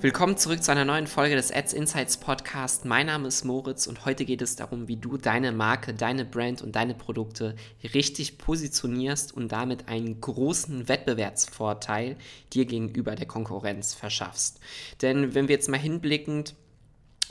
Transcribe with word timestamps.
Willkommen 0.00 0.36
zurück 0.36 0.62
zu 0.62 0.70
einer 0.70 0.84
neuen 0.84 1.08
Folge 1.08 1.34
des 1.34 1.50
Ads 1.50 1.72
Insights 1.72 2.18
Podcast. 2.18 2.84
Mein 2.84 3.06
Name 3.06 3.26
ist 3.26 3.44
Moritz 3.44 3.88
und 3.88 4.04
heute 4.04 4.24
geht 4.24 4.40
es 4.42 4.54
darum, 4.54 4.86
wie 4.86 4.94
du 4.94 5.16
deine 5.16 5.50
Marke, 5.50 5.92
deine 5.92 6.24
Brand 6.24 6.62
und 6.62 6.76
deine 6.76 6.94
Produkte 6.94 7.56
richtig 7.82 8.38
positionierst 8.38 9.36
und 9.36 9.50
damit 9.50 9.88
einen 9.88 10.20
großen 10.20 10.86
Wettbewerbsvorteil 10.88 12.16
dir 12.52 12.64
gegenüber 12.66 13.16
der 13.16 13.26
Konkurrenz 13.26 13.92
verschaffst. 13.92 14.60
Denn 15.02 15.34
wenn 15.34 15.48
wir 15.48 15.56
jetzt 15.56 15.68
mal 15.68 15.80
hinblickend 15.80 16.54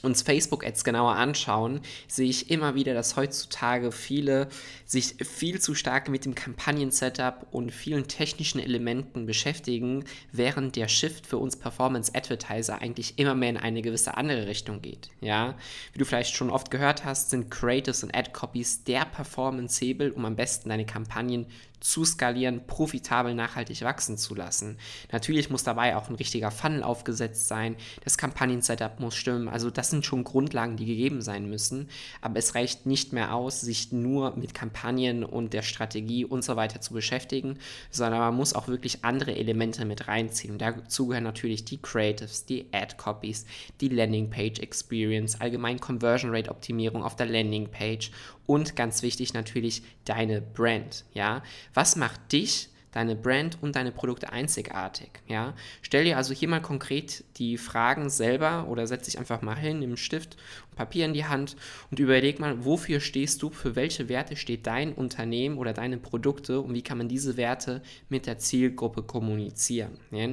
uns 0.01 0.21
Facebook-Ads 0.21 0.83
genauer 0.83 1.15
anschauen, 1.15 1.81
sehe 2.07 2.29
ich 2.29 2.49
immer 2.49 2.75
wieder, 2.75 2.93
dass 2.93 3.15
heutzutage 3.15 3.91
viele 3.91 4.47
sich 4.85 5.15
viel 5.25 5.59
zu 5.59 5.75
stark 5.75 6.09
mit 6.09 6.25
dem 6.25 6.35
Kampagnen-Setup 6.35 7.47
und 7.51 7.71
vielen 7.71 8.07
technischen 8.07 8.59
Elementen 8.59 9.25
beschäftigen, 9.25 10.05
während 10.31 10.75
der 10.75 10.87
Shift 10.87 11.25
für 11.25 11.37
uns 11.37 11.55
Performance-Advertiser 11.55 12.81
eigentlich 12.81 13.17
immer 13.17 13.35
mehr 13.35 13.49
in 13.49 13.57
eine 13.57 13.81
gewisse 13.81 14.17
andere 14.17 14.47
Richtung 14.47 14.81
geht. 14.81 15.09
Ja, 15.21 15.55
wie 15.93 15.99
du 15.99 16.05
vielleicht 16.05 16.35
schon 16.35 16.49
oft 16.49 16.71
gehört 16.71 17.05
hast, 17.05 17.29
sind 17.29 17.49
Creatives 17.49 18.03
und 18.03 18.15
Ad-Copies 18.15 18.83
der 18.83 19.05
Performance-Hebel, 19.05 20.11
um 20.11 20.25
am 20.25 20.35
besten 20.35 20.69
deine 20.69 20.85
Kampagnen 20.85 21.47
zu 21.79 22.05
skalieren, 22.05 22.65
profitabel 22.65 23.35
nachhaltig 23.35 23.81
wachsen 23.83 24.17
zu 24.17 24.33
lassen. 24.33 24.77
Natürlich 25.11 25.49
muss 25.49 25.63
dabei 25.63 25.95
auch 25.95 26.09
ein 26.09 26.15
richtiger 26.15 26.51
Funnel 26.51 26.83
aufgesetzt 26.83 27.47
sein, 27.47 27.75
das 28.03 28.17
Kampagnen-Setup 28.17 28.99
muss 28.99 29.15
stimmen, 29.15 29.47
also 29.47 29.69
das 29.69 29.86
sind 29.89 30.05
schon 30.05 30.23
Grundlagen, 30.23 30.77
die 30.77 30.85
gegeben 30.85 31.21
sein 31.21 31.49
müssen, 31.49 31.89
aber 32.21 32.37
es 32.37 32.55
reicht 32.55 32.85
nicht 32.85 33.13
mehr 33.13 33.33
aus, 33.33 33.61
sich 33.61 33.91
nur 33.91 34.35
mit 34.35 34.53
Kampagnen 34.53 35.23
und 35.23 35.53
der 35.53 35.61
Strategie 35.61 36.25
und 36.25 36.43
so 36.43 36.55
weiter 36.55 36.81
zu 36.81 36.93
beschäftigen, 36.93 37.57
sondern 37.91 38.19
man 38.19 38.35
muss 38.35 38.53
auch 38.53 38.67
wirklich 38.67 39.03
andere 39.03 39.35
Elemente 39.35 39.85
mit 39.85 40.07
reinziehen. 40.07 40.57
Dazu 40.57 41.07
gehören 41.07 41.23
natürlich 41.23 41.65
die 41.65 41.81
Creatives, 41.81 42.45
die 42.45 42.65
Ad-Copies, 42.71 43.45
die 43.81 43.89
Landing-Page-Experience, 43.89 45.41
allgemein 45.41 45.79
Conversion-Rate-Optimierung 45.79 47.03
auf 47.03 47.15
der 47.15 47.27
Landing-Page 47.27 48.11
und 48.45 48.75
ganz 48.75 49.01
wichtig 49.01 49.33
natürlich 49.33 49.83
deine 50.05 50.41
Brand, 50.41 51.05
ja. 51.13 51.43
Was 51.73 51.95
macht 51.95 52.31
dich, 52.31 52.69
deine 52.97 53.15
Brand 53.15 53.59
und 53.61 53.75
deine 53.75 53.91
Produkte 53.91 54.31
einzigartig, 54.31 55.11
ja? 55.27 55.53
Stell 55.83 56.03
dir 56.03 56.17
also 56.17 56.33
hier 56.33 56.49
mal 56.49 56.61
konkret 56.61 57.23
die 57.37 57.57
Fragen 57.57 58.09
selber 58.09 58.67
oder 58.67 58.87
setz 58.87 59.05
dich 59.05 59.19
einfach 59.19 59.43
mal 59.43 59.55
hin, 59.55 59.79
nimm 59.79 59.97
Stift 59.97 60.35
und 60.71 60.77
Papier 60.77 61.05
in 61.05 61.13
die 61.13 61.25
Hand 61.25 61.55
und 61.91 61.99
überleg 61.99 62.39
mal, 62.39 62.65
wofür 62.65 62.99
stehst 62.99 63.43
du, 63.43 63.51
für 63.51 63.75
welche 63.75 64.09
Werte 64.09 64.35
steht 64.35 64.65
dein 64.65 64.93
Unternehmen 64.93 65.59
oder 65.59 65.73
deine 65.73 65.97
Produkte 65.97 66.59
und 66.59 66.73
wie 66.73 66.81
kann 66.81 66.97
man 66.97 67.07
diese 67.07 67.37
Werte 67.37 67.83
mit 68.09 68.25
der 68.25 68.39
Zielgruppe 68.39 69.03
kommunizieren, 69.03 69.99
ja? 70.11 70.27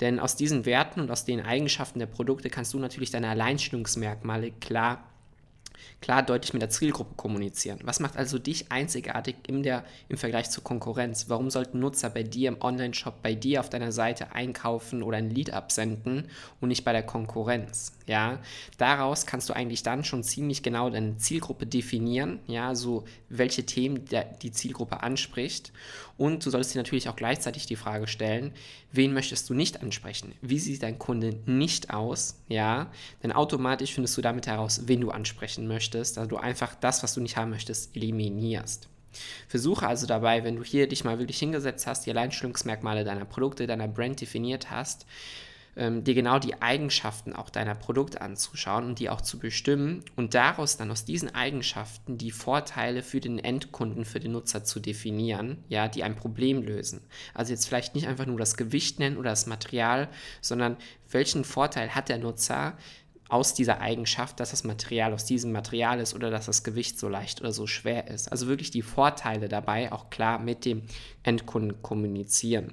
Denn 0.00 0.18
aus 0.18 0.34
diesen 0.34 0.64
Werten 0.64 1.00
und 1.00 1.10
aus 1.10 1.26
den 1.26 1.42
Eigenschaften 1.42 1.98
der 1.98 2.06
Produkte 2.06 2.48
kannst 2.48 2.72
du 2.72 2.78
natürlich 2.78 3.10
deine 3.10 3.28
Alleinstellungsmerkmale 3.28 4.52
klar 4.52 5.04
klar 6.00 6.22
deutlich 6.22 6.52
mit 6.52 6.62
der 6.62 6.70
Zielgruppe 6.70 7.14
kommunizieren. 7.16 7.78
Was 7.84 8.00
macht 8.00 8.16
also 8.16 8.38
dich 8.38 8.70
einzigartig 8.70 9.36
im, 9.46 9.62
der, 9.62 9.84
im 10.08 10.16
Vergleich 10.16 10.50
zur 10.50 10.64
Konkurrenz? 10.64 11.28
Warum 11.28 11.50
sollten 11.50 11.80
Nutzer 11.80 12.10
bei 12.10 12.22
dir 12.22 12.48
im 12.48 12.60
Online-Shop, 12.60 13.22
bei 13.22 13.34
dir 13.34 13.60
auf 13.60 13.70
deiner 13.70 13.92
Seite 13.92 14.32
einkaufen 14.32 15.02
oder 15.02 15.18
ein 15.18 15.30
Lead 15.30 15.52
absenden 15.52 16.28
und 16.60 16.68
nicht 16.68 16.84
bei 16.84 16.92
der 16.92 17.04
Konkurrenz? 17.04 17.97
Ja, 18.08 18.40
daraus 18.78 19.26
kannst 19.26 19.48
du 19.48 19.54
eigentlich 19.54 19.82
dann 19.82 20.02
schon 20.02 20.24
ziemlich 20.24 20.62
genau 20.62 20.88
deine 20.88 21.18
Zielgruppe 21.18 21.66
definieren, 21.66 22.40
ja, 22.46 22.74
so 22.74 23.04
welche 23.28 23.66
Themen 23.66 24.04
die 24.42 24.50
Zielgruppe 24.50 25.02
anspricht. 25.02 25.72
Und 26.16 26.44
du 26.44 26.50
solltest 26.50 26.74
dir 26.74 26.78
natürlich 26.78 27.08
auch 27.08 27.16
gleichzeitig 27.16 27.66
die 27.66 27.76
Frage 27.76 28.08
stellen, 28.08 28.52
wen 28.92 29.12
möchtest 29.12 29.48
du 29.50 29.54
nicht 29.54 29.82
ansprechen? 29.82 30.32
Wie 30.40 30.58
sieht 30.58 30.82
dein 30.82 30.98
Kunde 30.98 31.38
nicht 31.46 31.90
aus? 31.90 32.40
Ja, 32.48 32.90
denn 33.22 33.30
automatisch 33.30 33.92
findest 33.92 34.16
du 34.16 34.22
damit 34.22 34.46
heraus, 34.46 34.82
wen 34.86 35.02
du 35.02 35.10
ansprechen 35.10 35.68
möchtest, 35.68 36.16
da 36.16 36.26
du 36.26 36.38
einfach 36.38 36.74
das, 36.74 37.02
was 37.02 37.14
du 37.14 37.20
nicht 37.20 37.36
haben 37.36 37.50
möchtest, 37.50 37.94
eliminierst. 37.94 38.88
Versuche 39.48 39.86
also 39.86 40.06
dabei, 40.06 40.44
wenn 40.44 40.56
du 40.56 40.64
hier 40.64 40.88
dich 40.88 41.04
mal 41.04 41.18
wirklich 41.18 41.38
hingesetzt 41.38 41.86
hast, 41.86 42.06
die 42.06 42.10
Alleinstellungsmerkmale 42.10 43.04
deiner 43.04 43.24
Produkte, 43.24 43.66
deiner 43.66 43.88
Brand 43.88 44.20
definiert 44.20 44.70
hast, 44.70 45.06
ähm, 45.78 46.04
dir 46.04 46.14
genau 46.14 46.38
die 46.38 46.60
Eigenschaften 46.60 47.32
auch 47.32 47.48
deiner 47.48 47.74
Produkte 47.74 48.20
anzuschauen 48.20 48.84
und 48.84 48.98
die 48.98 49.08
auch 49.08 49.20
zu 49.20 49.38
bestimmen 49.38 50.04
und 50.16 50.34
daraus 50.34 50.76
dann 50.76 50.90
aus 50.90 51.04
diesen 51.04 51.34
Eigenschaften 51.34 52.18
die 52.18 52.32
Vorteile 52.32 53.02
für 53.02 53.20
den 53.20 53.38
Endkunden, 53.38 54.04
für 54.04 54.20
den 54.20 54.32
Nutzer 54.32 54.64
zu 54.64 54.80
definieren, 54.80 55.64
ja, 55.68 55.88
die 55.88 56.02
ein 56.02 56.16
Problem 56.16 56.62
lösen. 56.62 57.00
Also 57.32 57.52
jetzt 57.52 57.66
vielleicht 57.66 57.94
nicht 57.94 58.08
einfach 58.08 58.26
nur 58.26 58.38
das 58.38 58.56
Gewicht 58.56 58.98
nennen 58.98 59.16
oder 59.16 59.30
das 59.30 59.46
Material, 59.46 60.08
sondern 60.40 60.76
welchen 61.10 61.44
Vorteil 61.44 61.94
hat 61.94 62.08
der 62.08 62.18
Nutzer, 62.18 62.76
aus 63.28 63.52
dieser 63.52 63.80
Eigenschaft, 63.80 64.40
dass 64.40 64.50
das 64.50 64.64
Material 64.64 65.12
aus 65.12 65.26
diesem 65.26 65.52
Material 65.52 66.00
ist 66.00 66.14
oder 66.14 66.30
dass 66.30 66.46
das 66.46 66.64
Gewicht 66.64 66.98
so 66.98 67.08
leicht 67.08 67.40
oder 67.40 67.52
so 67.52 67.66
schwer 67.66 68.08
ist. 68.08 68.32
Also 68.32 68.48
wirklich 68.48 68.70
die 68.70 68.82
Vorteile 68.82 69.48
dabei 69.48 69.92
auch 69.92 70.08
klar 70.08 70.38
mit 70.38 70.64
dem 70.64 70.82
Endkunden 71.22 71.82
kommunizieren. 71.82 72.72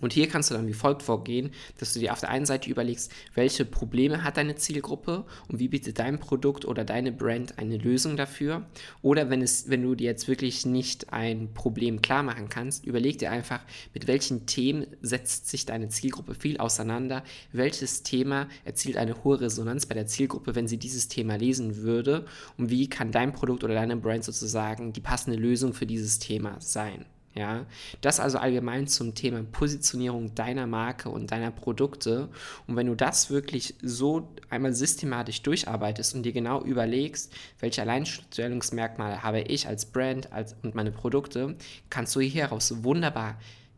Und 0.00 0.12
hier 0.12 0.28
kannst 0.28 0.50
du 0.50 0.54
dann 0.54 0.68
wie 0.68 0.74
folgt 0.74 1.02
vorgehen, 1.02 1.50
dass 1.78 1.94
du 1.94 2.00
dir 2.00 2.12
auf 2.12 2.20
der 2.20 2.28
einen 2.28 2.44
Seite 2.44 2.68
überlegst, 2.68 3.10
welche 3.34 3.64
Probleme 3.64 4.24
hat 4.24 4.36
deine 4.36 4.56
Zielgruppe 4.56 5.24
und 5.48 5.58
wie 5.58 5.68
bietet 5.68 5.98
dein 5.98 6.20
Produkt 6.20 6.66
oder 6.66 6.84
deine 6.84 7.12
Brand 7.12 7.58
eine 7.58 7.78
Lösung 7.78 8.16
dafür. 8.16 8.66
Oder 9.00 9.30
wenn, 9.30 9.40
es, 9.40 9.70
wenn 9.70 9.82
du 9.82 9.94
dir 9.94 10.06
jetzt 10.06 10.28
wirklich 10.28 10.66
nicht 10.66 11.12
ein 11.12 11.54
Problem 11.54 12.02
klar 12.02 12.22
machen 12.22 12.48
kannst, 12.48 12.84
überleg 12.84 13.18
dir 13.18 13.30
einfach, 13.30 13.60
mit 13.94 14.06
welchen 14.06 14.44
Themen 14.46 14.86
setzt 15.00 15.48
sich 15.48 15.64
deine 15.64 15.88
Zielgruppe 15.88 16.34
viel 16.34 16.58
auseinander, 16.58 17.24
welches 17.52 18.02
Thema 18.02 18.48
erzielt 18.64 18.98
eine 18.98 19.24
hohe 19.24 19.40
Resonanz 19.40 19.86
bei 19.86 19.94
der 19.94 20.06
Zielgruppe, 20.06 20.54
wenn 20.54 20.68
sie 20.68 20.78
dieses 20.78 21.08
Thema 21.08 21.36
lesen 21.36 21.76
würde 21.78 22.26
und 22.58 22.70
wie 22.70 22.88
kann 22.88 23.12
dein 23.12 23.32
Produkt 23.32 23.64
oder 23.64 23.74
deine 23.74 23.96
Brand 23.96 24.24
sozusagen 24.24 24.92
die 24.92 25.00
passende 25.00 25.38
Lösung 25.38 25.72
für 25.72 25.86
dieses 25.86 26.18
Thema 26.18 26.60
sein. 26.60 27.06
Ja, 27.36 27.66
das 28.00 28.18
also 28.18 28.38
allgemein 28.38 28.86
zum 28.86 29.14
Thema 29.14 29.42
Positionierung 29.42 30.34
deiner 30.34 30.66
Marke 30.66 31.10
und 31.10 31.30
deiner 31.32 31.50
Produkte. 31.50 32.30
Und 32.66 32.76
wenn 32.76 32.86
du 32.86 32.94
das 32.94 33.28
wirklich 33.28 33.74
so 33.82 34.32
einmal 34.48 34.72
systematisch 34.72 35.42
durcharbeitest 35.42 36.14
und 36.14 36.22
dir 36.22 36.32
genau 36.32 36.62
überlegst, 36.62 37.30
welche 37.60 37.82
Alleinstellungsmerkmale 37.82 39.22
habe 39.22 39.40
ich 39.42 39.68
als 39.68 39.84
Brand 39.84 40.32
als, 40.32 40.56
und 40.62 40.74
meine 40.74 40.92
Produkte, 40.92 41.56
kannst 41.90 42.16
du 42.16 42.20
hieraus 42.20 42.82
wunderbar 42.82 43.36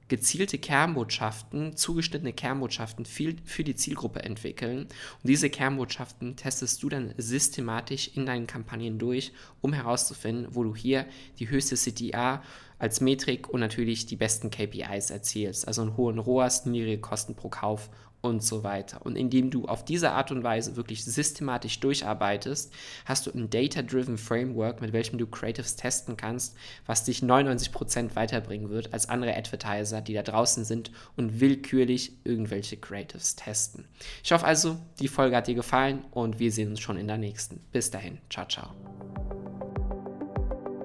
gezielte 0.09 0.59
Kernbotschaften, 0.59 1.77
zugeschnittene 1.77 2.33
Kernbotschaften 2.33 3.05
für 3.05 3.65
die 3.65 3.75
Zielgruppe 3.75 4.23
entwickeln. 4.23 4.83
Und 4.83 4.91
diese 5.23 5.51
Kernbotschaften 5.51 6.37
testest 6.37 6.83
du 6.83 6.89
dann 6.89 7.15
systematisch 7.17 8.11
in 8.15 8.27
deinen 8.27 8.47
Kampagnen 8.47 8.99
durch, 8.99 9.33
um 9.61 9.73
herauszufinden, 9.73 10.55
wo 10.55 10.65
du 10.65 10.75
hier 10.75 11.07
die 11.39 11.49
höchste 11.49 11.77
CTA 11.77 12.43
als 12.79 13.01
Metrik 13.01 13.49
und 13.49 13.61
natürlich 13.61 14.07
die 14.07 14.17
besten 14.17 14.51
KPIs 14.51 15.11
erzielst. 15.11 15.67
Also 15.67 15.83
einen 15.83 15.97
hohen 15.97 16.19
ROAS, 16.19 16.65
niedrige 16.67 17.01
Kosten 17.01 17.35
pro 17.35 17.49
Kauf 17.49 17.91
und 18.21 18.43
so 18.43 18.65
weiter. 18.65 19.05
Und 19.05 19.17
indem 19.17 19.51
du 19.51 19.67
auf 19.67 19.85
diese 19.85 20.11
Art 20.13 20.31
und 20.31 20.43
Weise 20.43 20.77
wirklich 20.77 21.05
systematisch 21.05 21.81
durcharbeitest, 21.81 22.73
hast 23.05 23.27
du 23.27 23.31
ein 23.31 23.51
Data-Driven 23.51 24.19
Framework, 24.19 24.81
mit 24.81 24.93
welchem 24.93 25.19
du 25.19 25.27
Creatives 25.27 25.77
testen 25.77 26.17
kannst, 26.17 26.57
was 26.87 27.05
dich 27.05 27.21
99% 27.21 28.17
weiterbringen 28.17 28.71
wird 28.71 28.93
als 28.93 29.09
andere 29.09 29.37
Advertiser, 29.37 30.01
die 30.01 30.15
da 30.15 30.23
draußen 30.23 30.65
sind 30.65 30.91
und 31.17 31.41
willkürlich 31.41 32.13
irgendwelche 32.25 32.77
Creatives 32.77 33.37
testen. 33.37 33.85
Ich 34.25 34.33
hoffe 34.33 34.47
also, 34.47 34.77
die 34.99 35.09
Folge 35.09 35.37
hat 35.37 35.47
dir 35.47 35.55
gefallen 35.55 36.05
und 36.11 36.39
wir 36.39 36.53
sehen 36.53 36.71
uns 36.71 36.81
schon 36.81 36.97
in 36.97 37.07
der 37.07 37.19
nächsten. 37.19 37.61
Bis 37.73 37.91
dahin, 37.91 38.19
ciao, 38.31 38.47
ciao. 38.47 38.69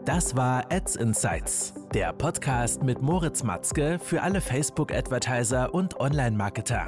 Das 0.05 0.35
war 0.35 0.69
Ads 0.69 0.97
Insights, 0.97 1.73
der 1.93 2.11
Podcast 2.11 2.83
mit 2.83 3.01
Moritz 3.01 3.41
Matzke 3.41 3.99
für 3.99 4.21
alle 4.21 4.41
Facebook-Advertiser 4.41 5.73
und 5.73 5.97
Online-Marketer. 5.97 6.87